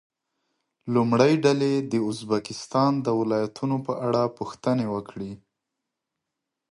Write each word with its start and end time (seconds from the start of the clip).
لومړۍ 0.93 1.33
ډله 1.43 1.65
دې 1.73 1.75
د 1.91 1.93
ازبکستان 2.09 2.91
د 3.05 3.07
ولایتونو 3.19 3.75
په 3.85 3.93
اړه 4.07 4.21
پوښتنې 4.37 4.87
وکړي. 4.95 5.31